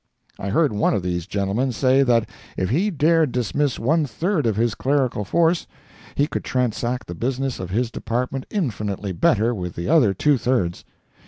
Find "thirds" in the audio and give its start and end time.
10.39-10.83